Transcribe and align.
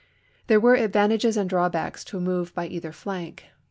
There 0.47 0.59
were 0.59 0.73
advantages 0.73 1.37
and 1.37 1.47
drawbacks 1.47 2.03
to 2.05 2.17
a 2.17 2.21
move 2.21 2.55
by 2.55 2.65
either 2.65 2.91
flank. 2.91 3.43